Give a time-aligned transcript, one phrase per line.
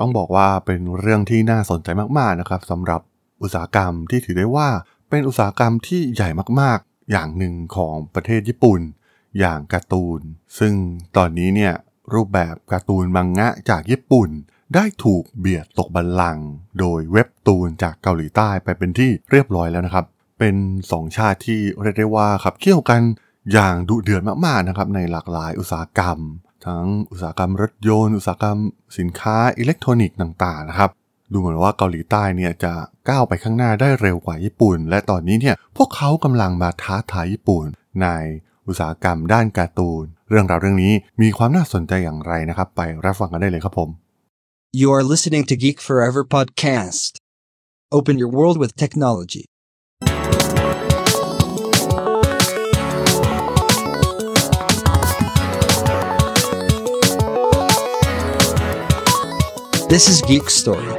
[0.00, 1.88] ต้องบอกว่าเป็นเรื่องที่น่าสนใจ
[2.18, 3.00] มากๆนะครับสำหรับ
[3.42, 4.68] อุตสาหกรรมที่ถือได้ว่า
[5.10, 6.28] เป็นอุตสาหกรรมที่ใหญ่
[6.60, 8.80] มากๆ อย่างหนึ่งของประเทศญี่ปุ่น
[9.38, 10.20] อย่างการ์ตูน
[10.58, 10.74] ซึ่ง
[11.16, 11.74] ตอนนี้เนี่ย
[12.14, 14.28] รูปแบบการ์ตูนมังงะจากญี่ปุ่น
[14.74, 16.46] ได้ถูกเบียดตกบัลลังก์
[16.80, 20.06] โดยเว็บตูนจากเกาหลีใต้ไปเป็นที่เรียบร้อยแล้วนะครับ
[20.38, 20.54] เป็น
[20.90, 23.00] สองชาติที่เรียกได้ว่าขับเคี่ยวกัน
[23.52, 26.18] อย่างดุเดือดมากๆนะครับในหลากหลายอุตสาหกรรม
[26.66, 28.58] ทั้งอุตสาหกรรมรถยนต์ อุตสาหกรรม
[28.98, 30.90] สินค้าอิเล็กทรอนิกส์ต่างๆนะครับ
[31.32, 32.72] ดูเหมือนว่าเกาหลีใต้เนี่ยจะ
[33.08, 37.64] ก้าวไปข้างหน้าได้เร็วกว่าญี่ปุ่น และตอนนี้เนี่ยพวกเขากำลังมาท้าทายญี่ปุ่น
[38.02, 38.08] ใน
[38.66, 43.90] อุตสาหกรรมด้านการ์ตูน เรื่องราวเรื่องนี้มีความน่าสนใจอย่างไรนะครับ ไปรับฟังกันได้เลยครับผม
[44.80, 47.10] You are listening to Geek Forever podcast.
[47.98, 49.44] Open your world with technology.
[59.94, 60.86] This is Geek Story.
[60.86, 60.92] ส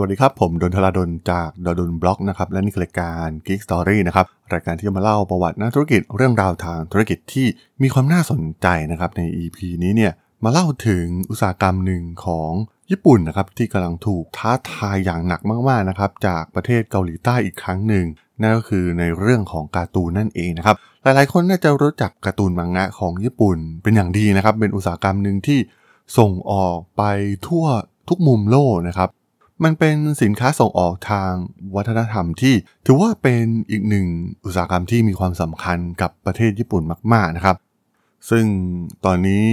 [0.00, 7.46] วัสดีครับ ผมดนทลาดนจากดดนบล็อกนะครับ และนี่คือรายการ Geek Story นะครับ รายการที่จะมาเล่าประวัตินักธุรกิจเรื่องราวทางธุรกิจที่
[7.82, 10.12] มีความน่าสนใจนะครับ ใน EP นี้เนี่ย
[10.44, 12.52] มาเล่าถึงอุตสาหกรรมหนึ่งของ
[12.90, 18.04] ญี่ปุ่นนะครับที่กำลังถูกท้าทายอย่างหนักมากๆนะครับจากประเทศเกาหลีใต้อีกครั้งหนึ่ง
[18.40, 25.58] นั่นก็คือในเรื่องของการ์ตูนนั่นเองนะครับหลายๆ คนน่าจะรู้จักการ์ตูนมังงะของญี่ปุ่นเป็นอย่างดีนะครับเป็นอุตสาหกรรมหนึ่งที่
[26.18, 27.02] ส่งออกไป
[27.46, 27.66] ทั่ว
[28.08, 29.08] ทุกมุมโลกนะครับ
[29.64, 31.32] มันเป็นสินค้าส่งออกทาง
[31.74, 32.54] วัฒนธรรมที่
[32.86, 34.06] ถือว่าเป็นอีกหนึ่ง
[34.44, 37.56] อุตสาหกรรมที่มีความสำคัญกับประเทศญี่ปุ่นมาก ๆนะครับ
[38.30, 38.44] ซึ่ง
[39.04, 39.46] ตอนนี้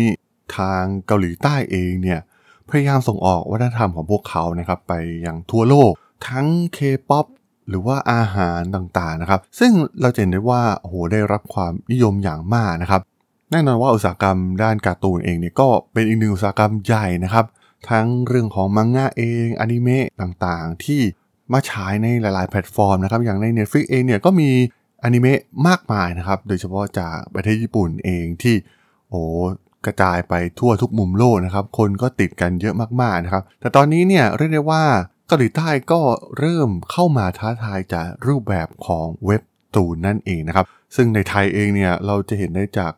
[0.57, 2.19] ทางเกาหลีใต้เองเนี่ย
[2.69, 4.93] พยายามส่งออกวัฒนธรรมของพวกเขานะครับไป
[5.25, 5.91] ยังทั่วโลก
[6.27, 7.25] ทั้งเคป๊อป
[7.69, 13.01] หรือว่าอาหารต่างๆนะครับ ซึ่งเราเห็นได้ว่าโอ้โหได้รับความนิยมอย่างมากนะครับ
[13.51, 17.45] แน่นอนว่าอุตสาหกรรมด้านการ์ตูนเองเนี่ยก็เป็นอีกหนึ่งอุตสาหกรรมใหญ่นะครับ
[17.89, 21.01] ทั้งเรื่องของมังงะเองอนิเมะต่างๆ ที่
[21.51, 24.49] มาฉายในหลาย ๆ แพลตฟอร์มนะครับ อย่างใน Netflix เองเนี่ยก็มี
[25.03, 28.55] อนิเมะมากมายนะครับ โดยเฉพาะจากประเทศญี่ปุ่นเองที่
[29.09, 29.21] โอ้
[29.85, 34.83] กระจายไปทั่วทุกมุมโลกนะครับ คนก็ติดกันเยอะมากๆนะครับ แต่ตอนนี้เนี่ยเรียกได้ว่า
[35.27, 36.01] เกาหลีใต้ก็
[36.39, 39.41] เริ่มเข้ามาท้าทายจากรูปแบบของเว็บ
[39.75, 42.91] ตูนนั่นเองนะครับ ซึ่งในไทยเองเนี่ยเราจะเห็นได้จาก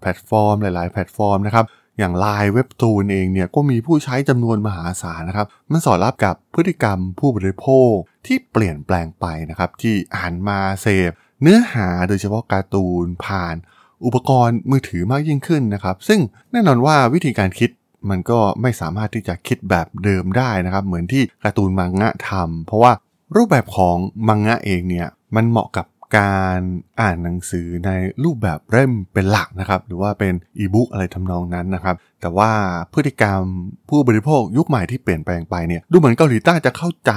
[0.00, 1.66] แพลตฟอร์มหลาย ๆ แพลตฟอร์มนะครับ
[1.98, 7.92] อย่าง LINE WEBTOON เองเนี่ยก็มีผู้ใช้จำนวนมหาศาลนะครับ มันสอดรับกับพฤติกรรมผู้บริโภค
[8.26, 11.10] ที่เปลี่ยนแปลงไปนะครับ ที่อ่านมาเสพ
[11.42, 13.56] เนื้อหาโดยเฉพาะการ์ตูนผ่าน
[14.04, 16.20] อุปกรณ์มือถือมากยิ่งขึ้นนะครับ ซึ่ง
[16.52, 17.70] แน่นอนว่าวิธีการคิด
[18.10, 22.92] มันก็ไม่สามารถที่จะคิดแบบเดิมได้นะครับ เหมือนที่การ์ตูนมังงะทำเพราะว่า
[23.36, 23.96] รูปแบบของ
[24.28, 25.86] มังงะเองเนี่ยมันเหมาะกับ
[26.18, 26.60] การ
[27.00, 27.90] อ่านหนังสือใน
[28.24, 32.50] รูปแบบเล่มเป็นหลักนะครับ หรือว่าเป็นอีบุ๊กอะไรทำนองนั้นนะครับ แต่ว่า
[32.94, 33.40] พฤติกรรม
[33.88, 37.12] ผู้บริโภคยุคใหม่ที่เปลี่ยนแปลงไปเนี่ยดูเหมือนเกาหลีใต้จะเข้าใจ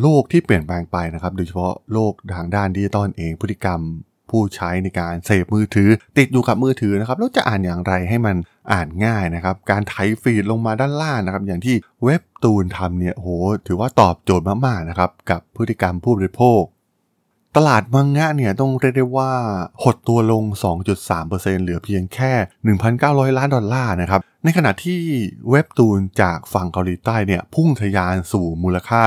[0.00, 3.80] โลกที่เปลี่ยนแปลงไปนะครับ โดยเฉพาะโลกทางด้านดิจิตอลเองพฤติกรรม
[4.30, 8.36] ผู้ใช้ในการเสพมือถือ ติดอยู่กับมือถือนะครับแล้วจะอ่านอย่างไรให้มัน
[8.72, 13.28] อ่านง่ายนะครับ การไถฟีดลงมาด้านล่างนะครับ อย่างที่เว็บตูนทำเนี่ยโห
[13.66, 16.62] ถือว่าตอบโจทย์มากๆนะครับ กับพฤติกรรมผู้บริโภค
[17.58, 19.32] ตลาดมังงะเนี่ยต้องเรียกได้ว่า
[19.82, 20.44] หดตัวลง
[21.04, 22.32] 2.3%เหลือเพียงแค่
[23.30, 25.00] 1,900 ล้านดอลลาร์นะครับ ในขณะที่
[25.50, 29.02] เว็บตูนจากฝั่งเกาหลีใต้เนี่ยพุ่งทะยานสู่มูลค่า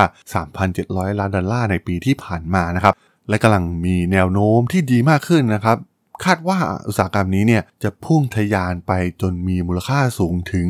[0.58, 2.94] 3,700 ล้านดอลลาร์ในปีที่ผ่านมานะครับ
[3.30, 5.78] และกำลังมีแนวโน้มที่ดีมากขึ้นนะครับ
[6.26, 6.58] คาดว่า
[6.88, 10.66] อุตสาหกรรมนี้เนี่ยจะพุ่งทะยานไปจนมีมูลค่าสูงถึง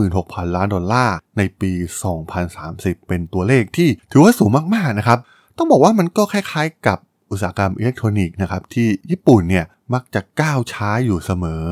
[0.00, 1.72] 56,000 ล้านดอลลาร์ในปี
[2.40, 5.18] 2030 เป็นตัวเลขที่ถือว่าสูงมากๆนะครับ
[5.56, 6.98] ต้องบอกว่ามันก็คล้ายๆ กับ
[7.30, 11.62] อุตสาหกรรมอิเล็กทรอนิกส์นะครับที่ญี่ปุ่นเนี่ยมักจะก้าวช้าอยู่เสมอ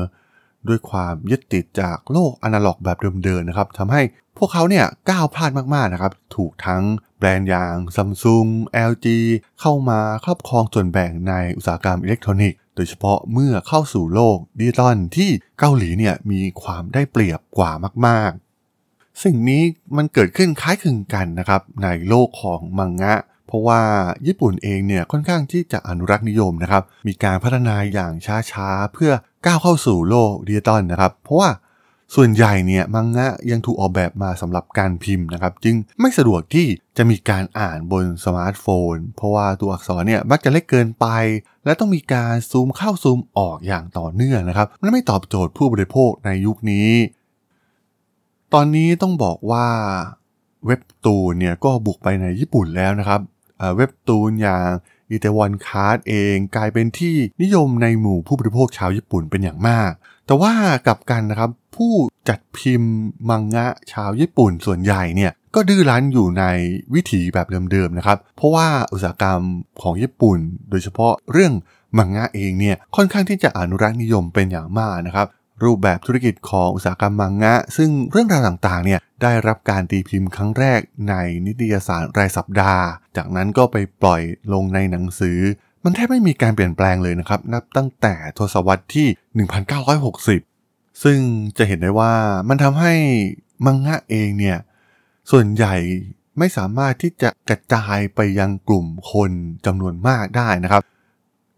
[0.67, 4.01] ด้วยความยึดติดจากโลกอนาล็อกแบบเดิมๆนะครับทำให้
[4.37, 6.83] พวกเขาเนี่ยก้าวพลาดมากๆนะครับ ถูกทั้ง
[7.17, 8.49] แบรนด์อย่าง Samsung
[8.89, 9.07] LG
[9.61, 15.29] เข้ามาครอบครองส่วนแบ่งในอุตสาหกรรมอิเล็กทรอนิกส์ โดยเฉพาะเมื่อเข้าสู่โลกดิจิตอลที่
[15.59, 17.71] เกาหลีเนี่ยมีความได้เปรียบกว่า
[18.07, 19.63] มากๆ สิ่งนี้
[19.97, 23.15] มันเกิดขึ้นคล้ายคลึงกันนะครับในโลกของมังงะ
[23.55, 23.81] เพราะว่า
[24.27, 28.13] ญี่ปุ่นเองเนี่ยค่อนข้างที่จะอนุรักษ์นิยมนะครับ มีการพัฒนาอย่าง
[28.51, 29.11] ช้าๆ เพื่อ
[29.45, 31.49] ก้าวเข้าสู่โลกดิจิตอลนะครับ เพราะว่า
[32.15, 36.67] ส่วนใหญ่เนี่ยมังงะยังถูกออกแบบมาสำหรับการพิมพ์นะครับ จึงไม่สะดวกที่
[36.97, 41.05] จะมีการอ่านบนสมาร์ทโฟน เพราะว่าตัวอักษรเนี่ยมักจะเล็กเกินไป
[41.65, 46.89] และต้องมีการซูมเข้าซูมออกอย่างต่อเนื่องนะครับมันไม่ตอบโจทย์ผู้บริโภคในยุคนี้
[48.53, 49.65] ตอนนี้ต้องบอกว่า
[50.65, 53.21] เว็บตูนเนี่ยก็บุกไปในญี่ปุ่นแล้วนะครับ
[53.75, 54.69] เว็บตูนอย่าง
[55.11, 59.91] Itaewon Class เองกลายเป็นที่นิยมในหมู่ผู้บริโภคชาวญี่ปุ่นเป็นอย่างมาก
[60.25, 60.53] แต่ว่า
[60.87, 61.93] กลับกันนะครับ ผู้
[62.29, 62.93] จัดพิมพ์
[63.29, 66.43] มังงะชาวญี่ปุ่นส่วนใหญ่เนี่ยก็ดื้อรั้นอยู่ใน
[66.93, 69.41] วิถีแบบเดิมๆนะครับ เพราะว่าอุตสาหกรรม
[69.81, 70.37] ของญี่ปุ่น
[70.69, 71.53] โดยเฉพาะเรื่อง
[71.97, 75.27] มังงะเองเนี่ยค่อนข้างที่จะอนุรักษ์นิยมเป็นอย่างมากนะครับ
[75.63, 80.79] รูปแบบธุรกิจของอุตสาหกรรมมังงะ ซึ่งเรื่องราวต่างๆเนี่ยได้รับการตีพิมพ์ครั้งแรก
[81.09, 81.15] ใน
[81.45, 82.83] นิตยสารรายสัปดาห์
[83.17, 84.21] จากนั้นก็ไปปล่อย
[84.53, 85.39] ลงในหนังสือ
[85.83, 89.07] มันแทบไม่มีการเปลี่ยนแปลงเลยนะครับ นับตั้งแต่ทศวรรษที่
[90.45, 91.19] 1960 ซึ่ง
[91.57, 92.13] จะเห็นได้ว่า
[92.49, 92.93] มันทำให้
[93.65, 94.57] มังงะเองเนี่ย
[95.31, 95.75] ส่วนใหญ่
[96.37, 99.31] ไม่สามารถที่จะกระจายไปยังกลุ่มคน
[99.65, 100.81] จำนวนมากได้นะครับ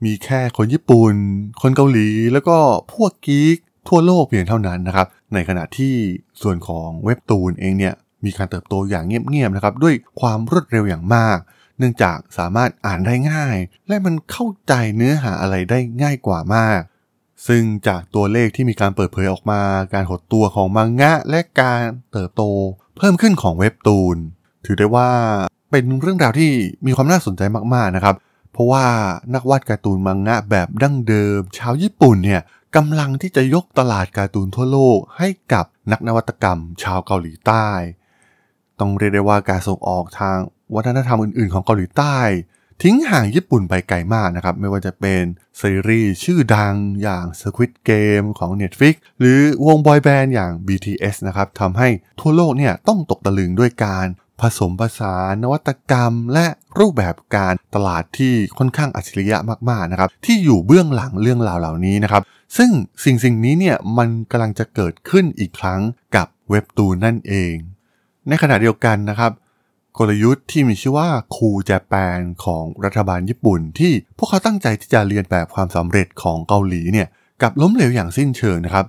[0.06, 1.14] มีแค่คนญี่ปุ่น
[1.62, 2.58] คนเกาหลี แล้วก็
[2.94, 3.58] พวกกีก
[3.88, 5.96] ทั่วโลกเพียงเท่านั้นนะครับ ในขณะที่
[6.42, 7.94] ส่วนของเว็บตูนเองเนี่ย
[8.26, 11.38] มีการเติบโตอย่างเงียบๆนะครับด้วยความรวดเร็วอย่างมาก
[11.78, 13.58] เนื่องจากสามารถอ่านได้ง่าย
[13.88, 16.82] และมันเข้าใจเนื้อหาอะไรได้ง่ายกว่ามาก
[17.48, 19.62] ซึ่งจากตัวเลขที่มีการเปิดเผยออกมา
[19.94, 22.44] การหดตัวของมังงะ และการเติบโต
[22.98, 24.18] เพิ่มขึ้นของเว็บตูน
[24.66, 25.10] ถือได้ว่า
[25.72, 26.52] เป็นเรื่องราวที่
[26.86, 27.42] มีความน่าสนใจ
[27.74, 28.16] มากๆนะครับ
[28.54, 28.86] เพราะว่า
[29.34, 32.42] นักวาดการ์ตูนมังงะแบบดั้งเดิม ชาวญี่ปุ่นเนี่ย
[32.76, 37.68] กำลังที่จะยกตลาดการ์ตูนทั่วโลกให้กับนักนวัตกรรมชาวเกาหลีใต้
[38.80, 40.38] ต้องเรียกได้ว่าการส่งออกทาง
[40.76, 42.18] วัฒนธรรมอื่นๆ ของเกาหลีใต้
[42.84, 45.24] ทิ้งห่างญี่ปุ่นไปไกลมากนะครับ ไม่ว่าจะเป็น
[45.62, 54.06] ซีรีส์ชื่อดังอย่าง Squid Game ของ Netflix หรือวงบอยแบนด์อย่าง BTS นะครับทำให้ทั่วโลกเนี่ยต้องตกตะลึงด้วยการ
[54.42, 56.46] ผสมผสานนวัตกรรม และ
[56.80, 59.38] รูปแบบการตลาดที่ค่อนข้างอัจฉริยะ
[59.70, 62.24] มากๆนะครับที่อยู่เบื้องหลังเรื่องราวเหล่านี้นะครับ
[62.58, 62.72] ซึ่ง
[63.04, 65.82] สิ่งสิ่งนี้เนี่ยมันกำลังจะเกิดขึ้นอีกครั้ง
[66.16, 67.54] กับเว็บตูนนั่นเอง
[68.28, 69.32] ในขณะเดียวกันนะครับ
[69.98, 77.08] กลยุทธ์ที่มีชื่อว่าคูแจแปนของรัฐบาลญี่ปุ่น ที่พวกเขาตั้งใจที่จะเรียนแบบความสำเร็จของเกาหลีเนี่ย
[77.42, 78.86] กับล้มเหลวอย่างสิ้นเชิงนะครับ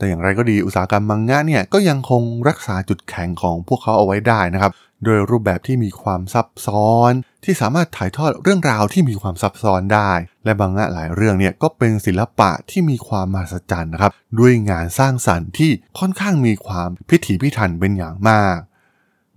[0.00, 4.72] แต่อย่างไรก็ดีอุตสาหกรรมมังงะเนี่ยก็ยังคงรักษาจุดแข็งของพวกเขาเอาไว้ได้นะครับ
[5.04, 7.12] โดยรูปแบบที่มีความซับซ้อน
[7.44, 10.10] ที่สามารถถ่ายทอดเรื่องราวที่มีความซับซ้อนได้
[10.44, 18.56] และบางงะหลายเรื่องเนี่ยก็เป็นศิลปะที่มีความมหัศจรรย์นะครับด้วยงานสร้างสรรค์ที่ค่อนข้างมีความพิถีพิถันเป็นอย่างมาก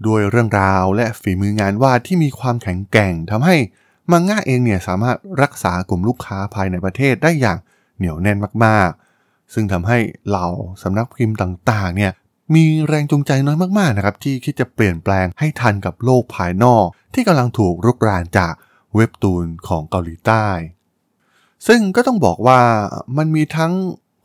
[0.07, 3.55] ด้วยเรื่องราวและฝีมืองานวาดที่มีความแข็งแกร่งทำให้
[4.11, 7.57] มังงะเองเนี่ยสามารถรักษากลุ่มลูกค้าภายในประเทศได้อย่าง
[7.97, 9.02] เหนียวแน่นมากๆ
[9.53, 9.97] ซึ่งทำให้
[10.27, 10.47] เหล่า
[10.83, 12.11] สำนักพิมพ์ต่างๆเนี่ย
[12.55, 18.53] มีแรงจูงใจน้อยมากๆนะครับที่คิดจะเปลี่ยนแปลงให้ทันกับโลกภายนอก ที่กำลังถูกรุกรานจาก
[18.95, 20.45] เว็บตูนของเกาหลีใต้
[21.67, 22.59] ซึ่งก็ต้องบอกว่า
[23.17, 23.73] มันมีทั้ง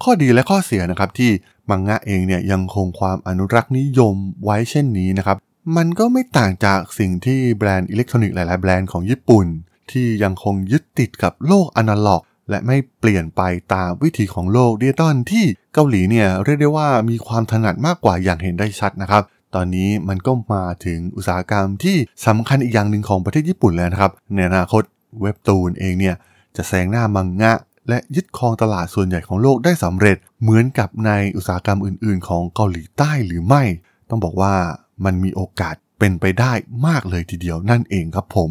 [0.02, 1.31] ข้อดีและข้อเสียนะครับที่
[1.70, 4.14] มังงะเองเนี่ยยังคงความอนุรักษ์นิยม
[4.44, 5.36] ไว้เช่นนี้นะครับ
[5.76, 9.46] มันก็ไม่ต่างจากสิ่งที่แบรนด์อิเล็กทรอนิกส์หลายๆแบรนด์ของญี่ปุ่น
[9.90, 13.42] ที่ยังคงยึดติดกับโลกอนาล็อก และไม่เปลี่ยนไป
[13.74, 19.22] ตามวิถีของโลกดิจิตอลที่เกาหลีเนี่ยเรียกได้ว่ามีความถนัดมากกว่าอย่างเห็นได้ชัดนะครับ
[19.54, 21.96] ตอนนี้มันก็มาถึงอุตสาหกรรมที่
[22.26, 24.82] สำคัญอีกอย่างหนึ่งของประเทศญี่ปุ่นแล้วนะครับ ในอนาคต
[25.22, 26.16] เว็บตูนเองเนี่ย
[26.56, 27.52] จะแซงหน้ามังงะ
[27.88, 33.62] และยึดครองตลาดส่วนใหญ่ของโลกได้สำเร็จ เหมือนกับในอุตสาหกรรมอื่น ๆ ของเกาหลีใต้หรือไม่
[34.08, 34.54] ต้องบอกว่า
[35.04, 36.52] มันมีโอกาสเป็นไปได้
[36.86, 38.50] มากเลยทีเดียวนั่นเองครับผม